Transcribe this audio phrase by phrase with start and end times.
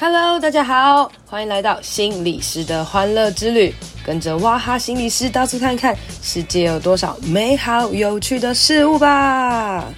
[0.00, 3.74] Hello，大家好，欢迎来到心理师的欢乐之旅，
[4.06, 9.92] 跟着哇哈心理师到处看看，世界有多少美好有趣的事物吧。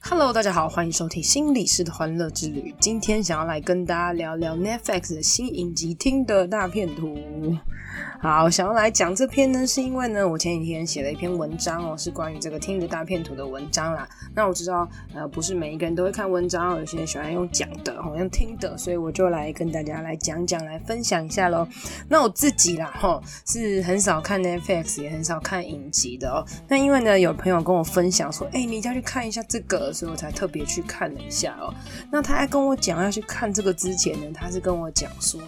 [0.00, 2.74] Hello，大家好，欢迎收听心理师的欢乐之旅。
[2.80, 7.16] 今天想要来跟大家聊聊 Netflix 的新影集《Tinder 大片图》。
[8.22, 14.08] 好，想要来讲这篇呢，是因为呢，我前几天写了一篇文章哦，是关于这个听的大片图的文章啦。
[14.32, 21.66] 那我知道，呃，不是每一个人都会看文章，有些人喜欢用讲的，好像听的，所以我就来跟大家来讲讲，来分享一下喽。
[22.08, 26.46] 那我自己啦，哈，是很少看 Netflix，也很少看影集的哦。
[26.68, 31.74] 那因为呢，有朋友跟我分享说，哎、你一定要去看一下这个，所以我才特别去看了一下哦。
[32.08, 35.40] 那他还跟我讲要去看这个之前呢，他是跟我讲说，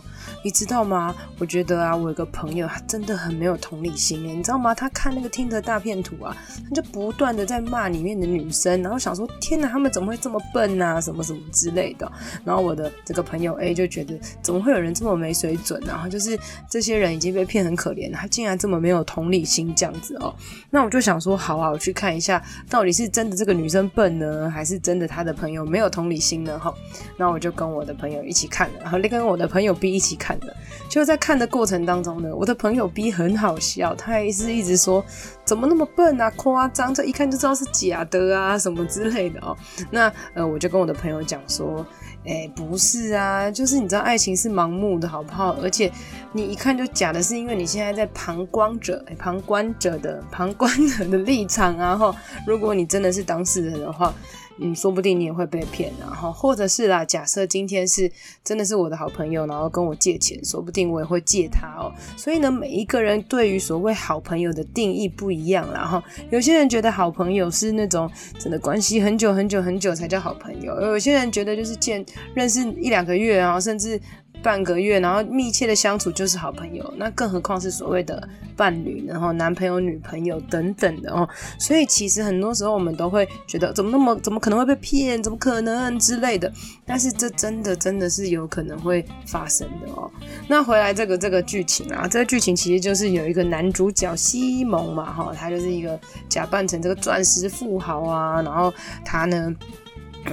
[0.43, 1.15] 你知道吗？
[1.39, 2.64] 我觉得啊，我有个朋友。
[2.87, 4.75] 真的很没有同理心诶，你知道吗？
[4.75, 6.37] 他看那个 Tinder 大片图啊，
[6.69, 11.01] 他就不断的在骂里面的女生，然后想说：天哪，他们怎么会这么笨啊？
[11.01, 12.11] 什么什么之类的。
[12.45, 15.81] 然后我的这个朋友 A 就觉得，怎么会有人这么没水准？
[15.87, 16.39] 然后就是
[16.71, 20.35] 这些人已经被骗很可怜了，他竟然这么没有同理心这样子哦。
[20.71, 26.59] 那我就想说，好啊，我去看一下，到底是真的这个女生笨呢，还是真的他的朋友没有同理心呢？
[26.59, 26.73] 哈，
[27.19, 30.57] 那我就跟我的朋友一起看了，然后跟我的朋友 B 一起看的。
[30.89, 32.54] 就在看的过程当中呢，我的。
[32.55, 35.05] 朋友 B 很好笑，他还是一直说
[35.45, 39.57] 怎么那么笨啊，夸张，这一看就知道是假的啊，什么之类的哦。
[39.91, 41.87] 那呃，我就跟我的朋友讲说，
[42.27, 45.57] 哎、不是啊，就是你知道爱情是盲目的，好不好？
[45.63, 45.91] 而且
[46.33, 51.97] 你一看就假的，是因为你现在在旁观者，旁观者的旁观者的立场啊。
[51.97, 52.15] 哈，
[52.47, 54.13] 如果你真的是当事人的话。
[54.59, 58.11] 嗯，说不定你也会被骗，然后或者是啦，假设今天是
[58.43, 61.93] 真的是我的好朋友，然后跟我借钱，说不定我也会借他哦。
[62.17, 72.05] 所以呢，每一个人对于所谓好朋友的定义不一样，然后有些人觉得好朋友是那种真的关系很久很久很久才叫好朋友，有些人觉得就是见
[72.35, 74.01] 认识一两个月啊，甚至。
[74.45, 81.27] 半个月，然后密切的相处就是好朋友，那更何况是所谓的伴侣，然后男朋友、女朋友等等的哦。
[81.59, 85.23] 所以其实很多时候我们都会觉得，怎么那么怎么可能会被骗？
[85.23, 86.53] 怎么可能之类的？
[86.85, 90.11] 但是这真的真的是有可能会发生的哦。
[90.47, 95.99] 那回来这个这个剧情啊，这个剧情其实就是有一个男主角西蒙嘛，哈，他就是一个
[96.29, 98.71] 假扮成这个钻石富豪啊，然后
[99.03, 99.57] 他呢。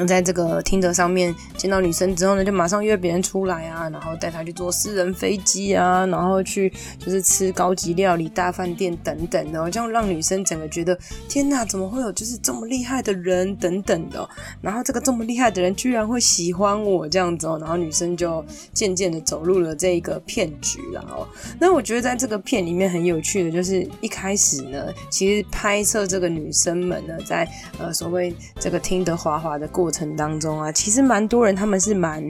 [0.08, 10.98] 在这个听得上面见到女生之后呢，就马上约别人出来啊，然后带她去坐私人飞机啊，然后去就是吃高级料理大饭店等等的，这样让女生整个觉得
[11.28, 14.28] 天哪，怎么会有就是这么厉害的人等等的，
[14.62, 18.44] 然后这个这么厉害的人居然会喜欢我这样子哦，然后女生就
[18.74, 21.28] 渐渐的走入了这一个骗局了哦。
[21.60, 27.48] 那我觉得在这个片里面很有趣的就是一开始呢，其实拍摄这个女生们呢，在
[27.78, 32.24] 呃所谓这个 Tinder 滑滑的过程当中啊，其实蛮多人他们是蛮，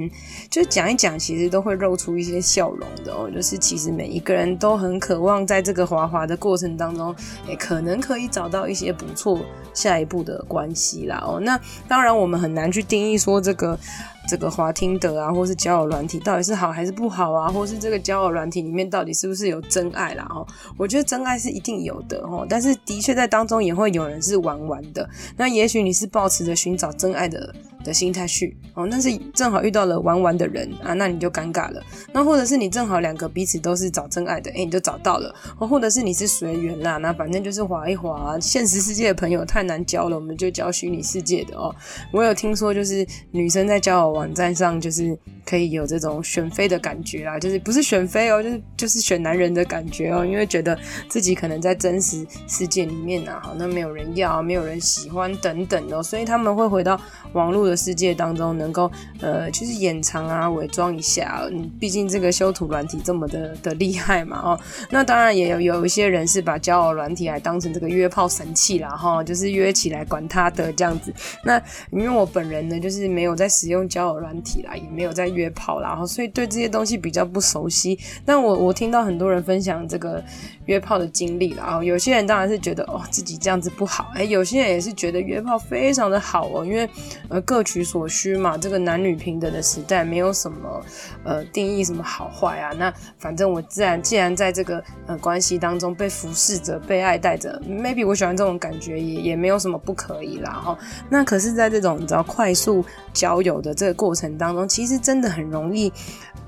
[0.50, 3.30] 就讲一讲，其实都会露出一些笑容的哦。
[3.30, 7.14] 就是其实每一个人都很渴望在这个滑滑的过程当中，
[7.48, 9.38] 诶可能可以找到一些不错
[9.74, 11.42] 下一步的关系啦哦。
[11.42, 13.78] 那当然我们很难去定义说这个。
[14.28, 17.50] 这个华听的啊，或是交友软体到底是好还是不好啊？
[17.50, 20.26] 或是这个交友软体里面到底是不是有真爱啦？
[20.30, 20.46] 哦，
[20.78, 25.10] 我觉得真爱是一定有的哦，但是的确在当中也会有人是玩玩的。
[25.36, 27.54] 那也许你是抱持着寻找真爱的
[27.84, 31.84] 的心态去哦，但是正好遇到了玩玩的人啊，那你就尴尬了。
[32.14, 35.34] 那或者是你正好两个彼此都是找真爱的，哎，你就找到了。
[35.60, 38.38] 哦，或者是你是随缘啦，那反正就是划一滑。
[38.40, 41.74] 现实世界的朋友太难交了，我们就交虚拟世界的哦。
[42.12, 45.18] 我有听说，就是女生在交友网站上就是
[45.52, 50.80] 可以有这种选妃的感觉啦，就是不是选妃哦，就是就是选男人的感觉哦，因为觉得
[51.10, 56.98] 自己可能在真实世界里面啊，好，那没有人要，没有人喜欢等等哦，所以他们会回到
[57.34, 58.90] 网络的世界当中，能够
[59.20, 61.46] 呃，就是掩藏啊，伪装一下。
[61.52, 71.14] 嗯，毕竟这个修图软体这么的的厉害嘛，哦，那当然也有有一些人是把交友软体还当成这个约炮神器啦，哈，就是约起来管他的这样子。
[71.44, 71.62] 那
[71.92, 77.98] 因为我本人呢，就是没有在使用交友软体啦，也没有在约约炮啦，然后所以对这些东西比较不熟悉。
[78.26, 80.24] 但我我听到很多人分享这个
[80.66, 86.90] 约炮的经历啦，然后有些人当然是觉得哦自己这样子不好，哎，有些人也是觉得约炮非常的好哦，因为
[87.30, 90.84] 呃各各取所需嘛，这个男女平等的时代，没有什么
[91.24, 92.72] 呃定义什么好坏啊。
[92.74, 100.76] 那反正我自然既然在这个呃关系当中被服侍着、被爱戴着，maybe 我喜欢这种感觉也也没有什么不可以啦哈。
[101.08, 102.84] 那可是，在这种你知道快速
[103.14, 105.92] 交友的这个过程当中，其实真的很容易。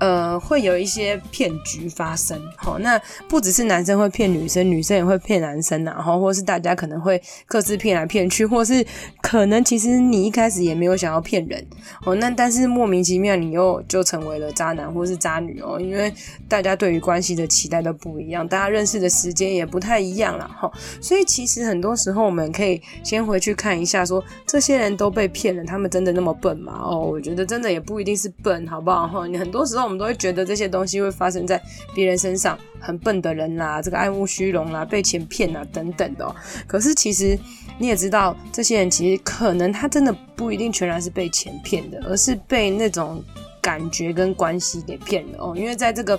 [0.00, 8.84] 呃，会有一些骗局发生，齁，那不只是男生会骗女生，女生也会骗男生，然后或是大家可能会各自骗来骗去，或是
[9.22, 11.64] 可能其实你一开始也没有想要骗人，
[12.04, 16.12] 哦，那但是莫名其妙你又就成为了渣男或是渣女哦，因为
[16.48, 20.70] 大家对于关系的期待都不一样，大家认识的时间也不太一样了，哈，
[21.00, 26.80] 所以其实很多时候我们可以先回去看一下说，说这些人都被骗了，他们真的那么笨吗？
[26.82, 29.06] 哦，我觉得真的也不一定是笨，好不好？
[29.06, 29.84] 齁，你很多时候。
[29.84, 31.60] 我们都会觉得这些东西会发生在
[31.94, 36.34] 别人身上，很笨的人啦，这个爱慕虚荣啦，被钱骗啦等等的喔。
[36.66, 37.38] 可是其实
[37.78, 43.22] 你也知道，这些人其实可能他真的不一定全然是被钱骗的，而是被那种
[43.60, 45.54] 感觉跟关系给骗了哦。
[45.54, 46.18] 因为在这个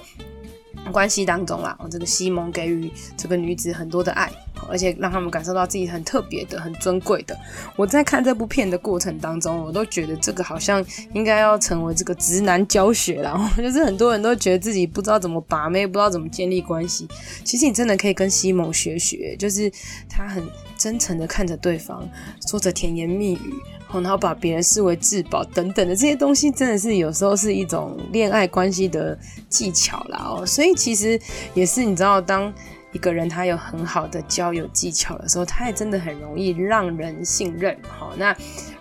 [0.91, 4.31] 关系当中啦，这个西蒙给予这个女子很多的爱。
[4.67, 7.37] 而且让他们感受到自己很特别的、很尊贵的。
[7.75, 10.83] 我在看这部片的过程当中，我都觉得这个好像
[11.13, 13.31] 应该要成为这个直男教学啦。
[13.31, 17.07] 然 后就是很多人都觉得自己不知道怎么把妹，不知道怎么建立关系。
[17.43, 19.71] 其实你真的可以跟西蒙学学，就是
[20.09, 20.41] 他很
[20.77, 22.07] 真诚的看着对方，
[22.47, 23.53] 说着甜言蜜语，
[23.91, 29.17] 然后把别人视为至宝等等的这些东西，真的是有时候是一种恋爱关系的
[29.49, 30.45] 技巧啦哦。
[30.45, 31.19] 所以其实
[31.53, 32.53] 也是你知道当。
[32.95, 37.77] 一个人他有很好的交友技巧的时候，他也真的很容易让人信任。
[37.89, 38.33] 好，那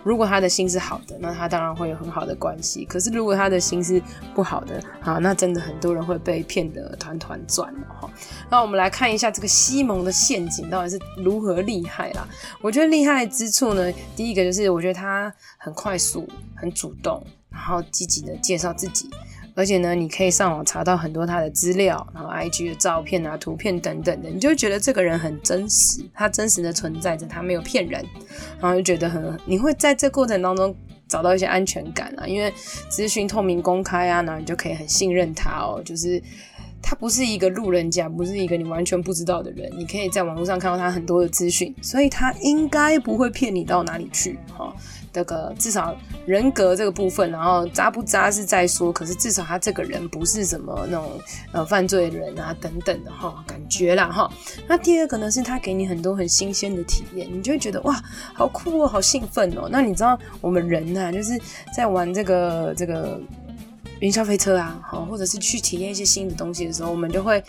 [0.03, 2.85] 如果他的心是好的，那他当然会有很好的关系。
[2.85, 4.01] 可是如果他的心是
[4.33, 7.75] 不好的，好，那真的很多人会被骗得团团转。
[7.89, 8.09] 哈，
[8.49, 12.25] 那我们来看一下这个西蒙的陷阱到底是如何厉害啦。
[12.61, 16.25] 我觉得厉害之处呢，第一个就是我觉得他很快速、
[16.55, 19.09] 很主动，然后积极的介绍自己。
[19.55, 28.05] 而且呢，你可以上网查到很多他的资料，然后 IG 的照片啊、图片等等的，你就觉得这个人很真实，他真实的存在着，他没有骗人，
[28.59, 30.75] 然后就觉得很，你会在这过程当中
[31.07, 32.53] 找到一些安全感啊，因为
[32.89, 36.21] 资讯透明公开啊，然后你就可以很信任他哦，就是
[36.81, 44.75] 他不是一个路人甲，不是一个你完全不知道的人，你可以在网络上看到他很多的资讯，所以他应该不会骗你到哪里去，哈。
[45.15, 45.95] 这个至少
[46.25, 51.17] 人格这个部分，然后渣不渣是再说，可是至少他这个人不是什么那种
[51.53, 54.29] 呃犯罪人啊等等的哈，感觉啦哈。
[54.67, 58.03] 那第二个呢，是他给你很多很新鲜的体验，你就会觉得哇，
[58.33, 59.69] 好酷哦，好兴奋哦。
[59.71, 61.39] 那你知道我们人呢、啊，就是
[61.73, 63.17] 在玩这个这个
[64.01, 67.41] 云霄飞车啊，好，或者是去体验一些新的东西的时候，我们就会。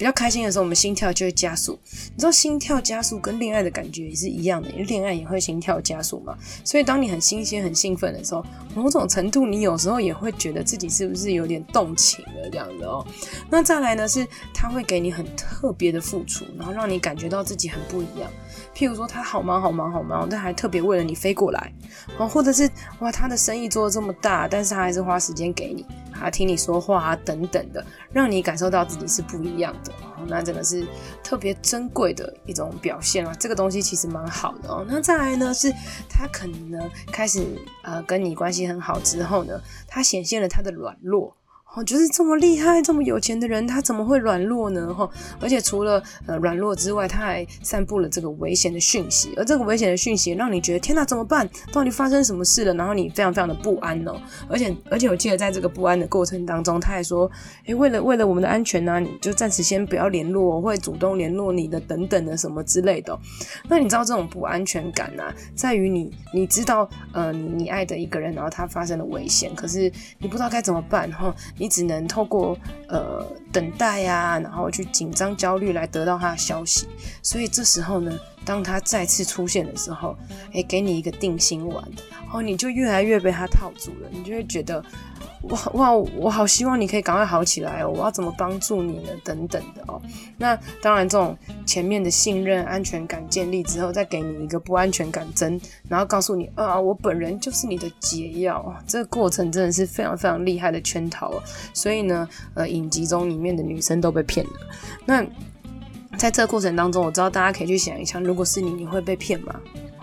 [0.00, 1.78] 比较开心的时候，我们心跳就会加速。
[1.84, 6.34] 你知道心跳加速跟恋爱的感觉也是一样的，因为恋爱也会心跳加速嘛。
[6.64, 8.42] 所以当你很新鲜、很兴奋的时候，
[8.74, 13.06] 某种程度你有时候也会觉得自己是不是有点动情了这样子哦。
[13.50, 18.30] 那再来呢，是他会给你很特别的付出，然后让你感觉到自己很不一样。
[18.74, 21.72] 譬如说他好忙好忙好忙，但还特别为了你飞过来，
[22.18, 22.70] 哦，或者是
[23.00, 25.86] 哇他的生意做得这么大，但是他还是花时间给你。
[26.20, 30.86] 啊，听你说话啊，等等的，让你感受到自己是不一样的，哦那真的是
[31.24, 33.34] 特别珍贵的一种表现啊。
[33.40, 34.84] 这个东西其实蛮好的哦。
[34.86, 35.72] 那再来呢，是
[36.10, 36.78] 他可能呢
[37.10, 37.42] 开始
[37.82, 41.34] 呃跟你关系很好之后呢，他显现了他的软弱。
[41.72, 44.92] 哦，就是这么厉害、这么有钱的人，他怎么会软弱呢？
[44.92, 45.08] 哈，
[45.38, 51.48] 而且除了呃软弱之外，他还散布了这个危险的讯息，而这个危险的讯息让你觉得天哪，怎么办？
[51.72, 52.74] 到底发生什么事了？
[52.74, 54.20] 然后你非常非常的不安哦。
[54.48, 57.30] 而且而且我记得在这个不安的过程当中，他还说，
[57.66, 63.16] 诶，为了为了我们的安全呢、啊，你就暂时先不要联络，我会主动联络你的，等等的什么之类的。
[63.68, 69.82] 那你知道这种不安全感啊，在于你你知道呃你你爱的一个人，然后他发生了危险，可是
[70.18, 71.32] 你不知道该怎么办，哈。
[71.60, 72.56] 你只能透过
[72.88, 76.88] 呃等待呀、然后去紧张焦虑来得到他的消息。
[77.22, 80.16] 所以这时候呢，当他再次出现的时候，
[80.52, 81.84] 诶，给你一个定心丸，
[82.32, 84.84] 哦，你就越来越被他套住了，你就会觉得。
[85.44, 85.90] 哇哇！
[85.94, 87.88] 我好希望你可以赶快好起来哦！
[87.88, 89.08] 我要怎么帮助你呢？
[89.24, 89.98] 等等的哦。
[90.36, 98.82] 那当然，这种前面的信任、安全感建立之后，再给你一个不安全感针，然后告诉你啊，我本人就是你的解药。
[98.86, 101.42] 这个过程真的是非常非常厉害的圈套哦。
[101.72, 104.52] 所以呢，呃，影集中里面的女生都被骗了。
[105.06, 105.24] 那
[106.18, 109.54] 在这个过程当中，我知道大家可以去想一想，如果是你，你会被骗吗？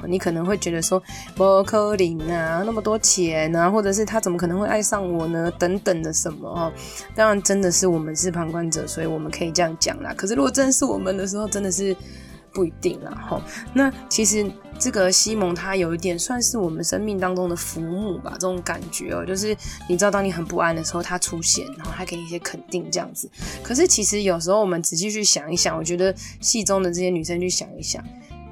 [0.07, 1.01] 你可能会觉得说，
[1.35, 5.51] 不可能啊，那么多钱啊，或者是他怎么可能会爱上我呢？
[5.59, 6.71] 等等的什么哦。
[7.15, 10.13] 当然，真的是我们是旁观者，所以我们可以这样讲啦。
[10.15, 11.95] 可是，如果真的是我们的时候，真的是。
[12.57, 13.11] 不一定啦。
[13.29, 13.39] 哈。
[13.71, 19.55] 那其实这个西蒙他有一点算是我们生命当中的浮木吧，这种感觉哦，就是
[19.87, 23.29] 你知道当你很不安的时候，他出现，然后他给你一些肯定这样子。
[23.61, 26.11] 可是其实有时候我们仔细去想一想，我觉得
[26.41, 28.03] 戏中的这些女生去想一想。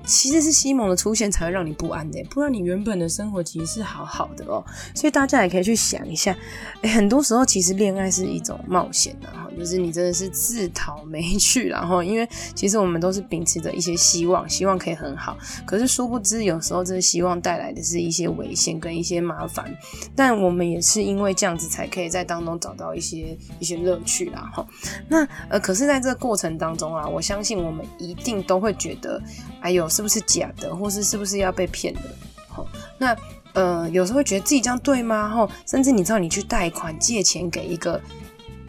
[0.05, 4.63] 其实是西蒙的出现才会让你不安的，不然你原本的生活其实是好好的哦。
[4.93, 6.35] 所以大家也可以去想一下，
[6.81, 15.35] 诶，很多时候其实恋爱是一种冒险的哈，就是你真的是自讨没趣，然后因为其实我们都是秉持着一些希望，希望可以很好，
[15.65, 19.75] 可是殊不知有时候这希望带来的是一些危险跟一些麻烦，
[20.15, 24.63] 但我们也是因为这样子才可以在当中找到一些一些乐趣啦哈。
[25.09, 29.19] 那呃，可是在这个过程当中啊，我相信我们一定都会觉得，
[29.61, 29.89] 哎呦。
[29.95, 32.01] 是不是假的，或是是不是要被骗的？
[32.49, 33.15] 好，那
[33.53, 35.29] 呃，有时候会觉得自己这样对吗？
[35.29, 38.01] 哈，甚至你知道，你去贷款借钱给一个。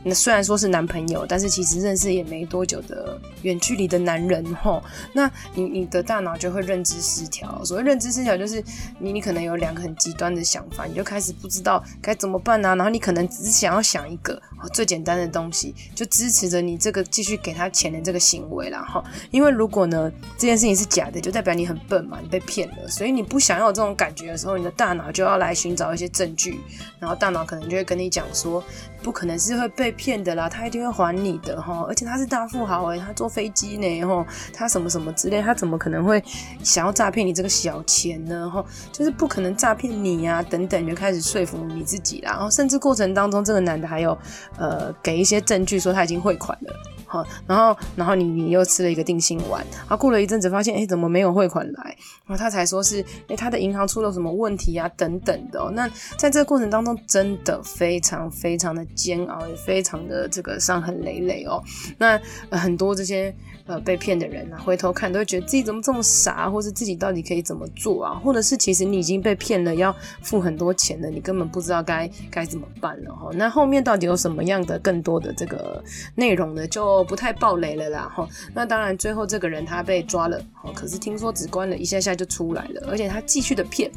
[0.09, 4.81] 那虽然说是男朋友，但是其实认识也没多久的远距离的男人吼，
[5.13, 7.65] 那你你的大脑就会认知失调。
[7.65, 8.63] 所谓认知失调，就是
[9.01, 12.77] 你你可能有两个很极端的想法，你就开始不知道该怎么办啊。
[12.77, 14.41] 然后你可能只想要想一个
[14.73, 19.03] 最简单的东西，就支持着你这个继续给他钱的这个行为啦哈。
[19.33, 20.09] 因为如果呢
[20.39, 22.89] 这件事情是假的，就代表你很笨嘛，你被骗了。
[22.89, 26.61] 所以你不想要这种感觉的时候，你的大脑就要来寻找一些证据，
[27.01, 28.63] 然后大脑可能就会跟你讲说，
[29.07, 29.87] 不可能是会被。
[29.97, 36.23] 骗的啦，他一定会还你的哈，而且他是大富豪诶，他坐飞机呢哈，他什么什么之类，他怎么可能会
[36.63, 38.63] 想要诈骗你这个小钱呢哈？
[38.93, 44.19] 就是不可能诈骗你、啊，等等，就开始说服你自己啦，然后甚至过程当中，这个男的还有
[44.59, 46.75] 呃给一些证据说他已经汇款了。
[47.07, 51.97] 好，然后，然后你你又吃了一个定心丸，然后过了一阵子发现，哎，怎么没有汇款来？
[52.27, 55.71] 然后他才说是，哎，他的银行出了什么问题啊，等等的哦。
[55.73, 61.63] 那在这个过程当中，真的非常非常的煎熬，也非常的这个伤痕累累哦。
[61.99, 62.21] 那、
[62.51, 63.35] 很多这些。
[63.66, 68.14] 呃，被骗的人啊，回头看都会觉得自己怎么这么傻，或是自己到底可以怎么做啊？
[68.25, 69.92] 或者是其实你已经被骗了，要
[70.23, 73.28] 付很多钱了，你根本不知道该该怎么办了哈。
[73.35, 75.82] 那后面到底有什么样的更多的这个
[76.14, 76.64] 内容呢？
[76.68, 78.28] 就不太爆雷了啦哈。
[78.54, 80.40] 那当然，最后这个人他被抓了，
[80.73, 83.90] 可是听说只关了一下下就出来了，而且他继续的骗。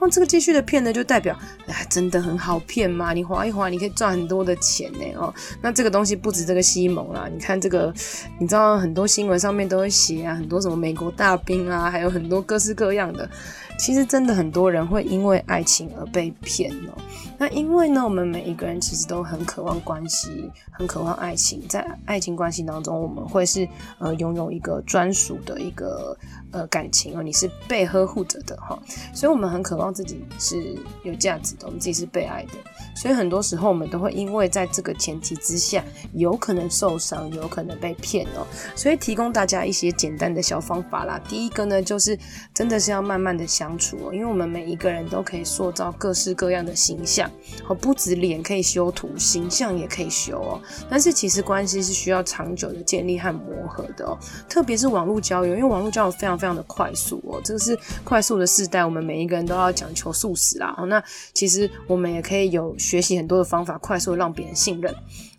[0.00, 1.34] 哦，这个继续的骗呢，就代表
[1.66, 3.14] 哎，真的很好骗嘛？
[3.14, 5.32] 你划一划，你可以赚很多的钱呢哦。
[5.62, 7.90] 那这个东西不止这个西蒙啦，你看这个，
[8.38, 9.08] 你知道很多。
[9.14, 13.30] 新闻上面都会写啊，很多什么美国大兵啊，还有很多各式各样的。
[13.78, 16.94] 其实真的很多人会因为爱情而被骗哦。
[17.36, 21.60] 那因为呢，我们每一个人其实都很渴望关系，很渴望爱情。
[21.68, 26.16] 在爱情关系当中，我们会是呃拥有一个专属的一个
[26.52, 28.78] 呃感情哦，你是被呵护着的哈。
[29.12, 32.52] 所以我们很渴望自己是有价值的，我们自己是被爱的。
[32.94, 38.46] 所以很多时候我们都会因为在这个前提之下，有可能受伤，有可能被骗哦。
[38.76, 41.20] 所以提供大家一些简单的小方法啦。
[41.28, 42.16] 第一个呢，就是
[42.54, 43.63] 真的是要慢慢的想。
[43.64, 47.30] 相处，因为我们每一个人都可以塑造各式各样的形象，
[47.66, 50.60] 哦，不止脸可以修图，形象也可以修哦。
[50.90, 54.18] 但是其实关系是需要长久的建立和磨合的哦，
[54.50, 60.76] 特别是网络交友，因为网络交友非常非常的快速哦，这个是快速的时代，我们每一个人都要讲求速食啦。
[60.86, 61.02] 那
[61.32, 64.94] 其实我们也可以有学习很多的方法，快速的让别人信任。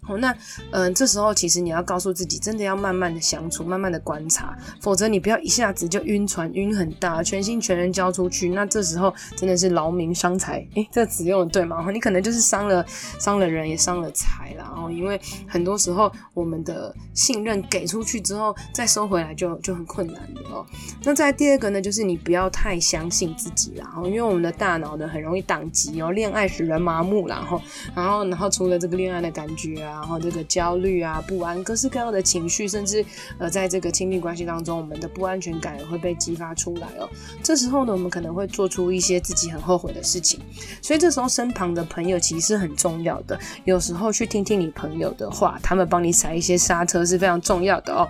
[0.07, 0.35] 哦，那
[0.71, 10.65] 嗯、这时候其实你要告诉自己，真的要慢慢的相处，慢慢的观察，否则你不要一下子就晕船，晕很大，全心全人交出去，那这时候真的是劳民伤财。
[10.75, 11.83] 诶，这词用的对吗？
[11.91, 12.85] 你可能就是伤了
[13.19, 14.71] 伤了人，也伤了财啦。
[14.75, 20.63] 哦，因为很多时候我们的信任给出去之后，再收回来就就很困难的哦。
[21.03, 23.91] 那再第二个呢，就是你不要太相信自己啦。
[23.97, 27.37] 哦，因为我们的大脑呢很容易当机哦，恋爱使人麻木啦。
[27.37, 27.61] 然后
[27.95, 29.94] 然后然后除了这个恋爱的感觉啊。
[29.95, 33.03] 然后这个焦虑啊、不安、各式各样的情绪，甚至
[33.37, 37.09] 呃，在这个亲密关系当中，我们的不安全感也会被激发出来哦。
[37.41, 40.37] 这时候呢，我们可能会做出一些自己很后悔的事情。
[40.81, 43.39] 所以这时候身旁的朋友其实是很重要的。
[43.63, 48.05] 有时候去听听你朋友的话，他们帮你踩一些刹车是非常重要的哦。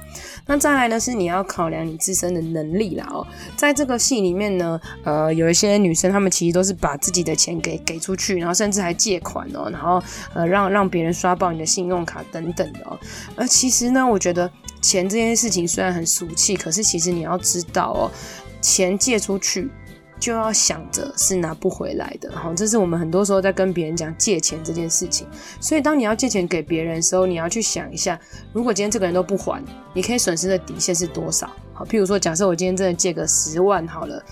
[0.48, 3.26] 那再来呢，是你要考量你自身的能力啦哦。
[3.56, 10.02] 在这个戏里面呢，呃，有一些女生她们其实都是把自己的钱给给出去，然后甚至还借款哦，然后
[10.34, 11.75] 呃让让别人刷爆你的。
[11.76, 12.98] 信用卡等等的哦，
[13.36, 14.50] 而其实呢，我觉得
[14.82, 18.12] 钱这件事情虽然很俗气，可是其实你要知道哦，
[18.62, 19.70] 钱借出去
[20.18, 25.28] 就要想着是拿不回来的，哈，这是我们很多时候在跟别人讲借钱这件事情。
[25.60, 28.18] 所以当你要借钱给别人的时候，你要去想一下，
[28.54, 29.62] 如果今天这个人都不还，
[29.94, 31.50] 你可以损失的底线是多少？
[31.74, 34.24] 好，譬如说，假设我今天真的借个十万好了。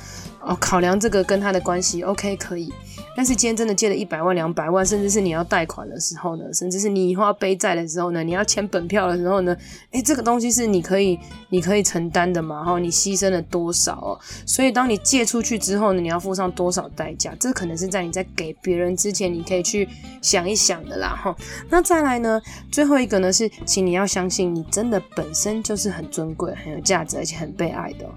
[0.46, 2.72] 哦，考量这个跟他的关系，OK 可以。
[3.16, 9.56] 但是今天真的借了一百万、两百万，甚至是你要贷款的时候呢，甚至是你以后要背债的时候呢，你要签本票的时候呢，
[9.92, 11.18] 诶，这个东西是你可以、
[11.50, 12.64] 你可以承担的嘛？
[12.66, 14.20] 哈，你牺牲了多少哦？
[14.46, 17.34] 所以当你借出去之后呢，你要付上多少代价？
[17.40, 19.88] 这可能是在你在给别人之前，你可以去
[20.22, 21.10] 想一想的啦。
[21.10, 21.36] 哈，
[21.70, 28.10] 那再来呢，最后一个呢是，请你要相信，你真的本身就是很尊贵、很有价值，而且很被爱的。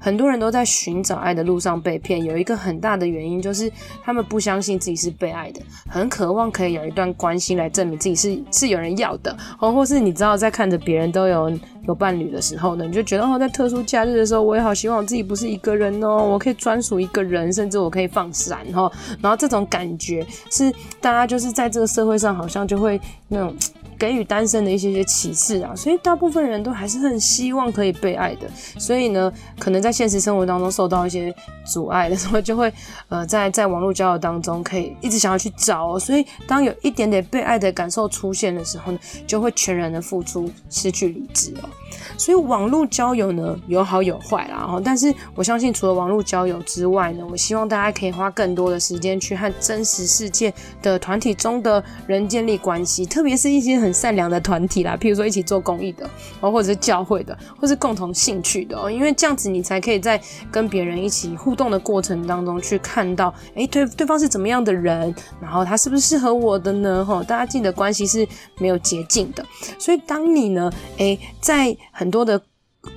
[0.00, 3.70] 很多人都在寻找爱的路上被骗，有一个很大的原因就是
[4.02, 11.52] 他们不相信自己是被爱的，很渴望可以有一段关系来证明自己是是有人要的，哦，或是你知道在看着别人都有
[11.86, 18.90] 有伴侣的时候呢，你就觉得哦，在特殊假日的时候，我也好希望我自己不是一个人哦，我可以专属一个人，甚至我可以放闪哦，
[19.20, 23.54] 然后这种感觉是大家就是在这个社会上好像就会那种。
[24.00, 31.32] 给予单身的一些些启示啊，所以大部分人都还是很希望可以被爱的，所以呢，可能在现实生活当中受到一些
[31.66, 32.72] 阻碍的时候， 就会
[33.10, 41.68] 呃在在网络交友当中可以一直想要去找哦，所以当有一点点被爱的感受出现的时候呢，就会全然的付出，失去理智哦。
[42.16, 56.08] 所以网络交友呢，有好有坏啦哈，但是我相信除了网络交友之外呢，我希望大家可以花更多的时间去和真实世界的团体中的人建立关系，特别是一些很善良的团体啦，譬如说一起做公益的
[56.40, 60.20] 哦，或者是教会的，或是共同兴趣的哦，因为这样子你才可以在
[60.50, 67.04] 跟别人一起互动的过程当中去看到，诶，对对方是怎么样的人，然后他是不是适合我的呢？
[67.04, 68.26] 哈，大家记得关系是
[68.58, 69.44] 没有捷径的，
[69.78, 72.40] 所以当你呢，诶，在很多的。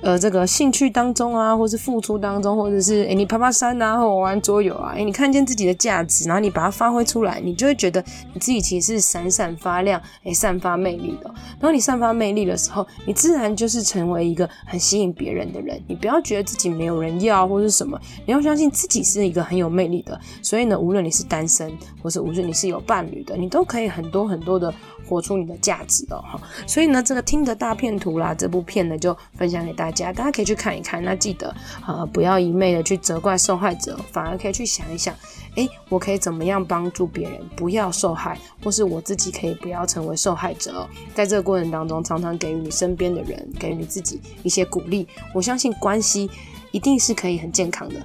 [0.00, 11.30] 呃，这个兴趣当中啊，或是付出当中，或者是诶你爬爬山啊，或玩桌游啊，诶你看见自己的价值，然后你把它发挥出来，你就会觉得你自己其实是闪闪发亮，诶散发魅力的。
[11.60, 15.78] 然后你散发魅力的时候，你自然就是成为一个很吸引别人的人。
[15.86, 20.18] 你不要觉得自己没有人要或是什么，你要相信自己是一个很有魅力的。
[20.42, 21.70] 所以呢，无论你是单身，
[22.02, 24.72] 或是无论你是有伴侣的，你都可以很多很多的。
[25.06, 31.02] 活出你的价值哦，哈，所以呢，这个听的大片图啦，这部片呢就分享给大家，大家可以去看一看。
[31.04, 31.54] 那记得
[31.86, 35.14] 呃，不要一昧的去责怪受害者，反而可以去想一想，
[35.56, 40.88] 诶，我可以怎么样帮助别人不要受害，或是我自己可以不要成为受害者。
[41.14, 45.06] 在这个过程当中，常常给予你身边的人，给予你自己一些鼓励。
[45.34, 46.30] 我相信关系
[46.70, 47.96] 一定是可以很健康的。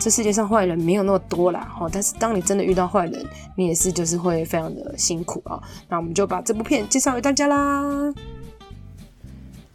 [0.00, 1.90] 这世界上坏人没有那么多啦，哦！
[1.92, 5.60] 但是当你真的遇到坏人，你也是就是会非常的辛苦啊。
[5.88, 8.14] 那我们就把这部片介绍给大家啦。